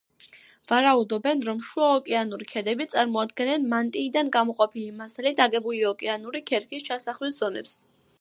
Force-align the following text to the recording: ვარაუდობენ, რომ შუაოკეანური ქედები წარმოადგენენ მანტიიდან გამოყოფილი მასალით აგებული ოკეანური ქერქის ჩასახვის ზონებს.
ვარაუდობენ, 0.69 1.41
რომ 1.49 1.59
შუაოკეანური 1.65 2.47
ქედები 2.51 2.87
წარმოადგენენ 2.93 3.67
მანტიიდან 3.73 4.31
გამოყოფილი 4.37 4.97
მასალით 5.03 5.43
აგებული 5.45 5.83
ოკეანური 5.91 6.43
ქერქის 6.49 6.87
ჩასახვის 6.89 7.39
ზონებს. 7.43 7.77